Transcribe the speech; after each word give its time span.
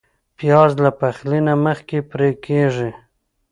پیاز 0.37 0.71
له 0.83 0.91
پخلي 0.99 1.39
نه 1.47 1.53
مخکې 1.65 1.97
پرې 2.11 2.29
کېږي 2.45 2.89